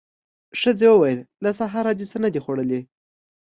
ښځې 0.59 0.87
وويل: 0.91 1.19
له 1.43 1.49
سهاره 1.59 1.91
دې 1.99 2.05
څه 2.11 2.17
نه 2.23 2.29
دي 2.33 2.39
خوړلي. 2.45 2.81